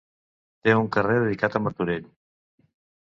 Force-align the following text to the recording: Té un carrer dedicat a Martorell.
Té 0.67 0.73
un 0.79 0.89
carrer 0.95 1.19
dedicat 1.19 1.59
a 1.59 1.61
Martorell. 1.67 2.09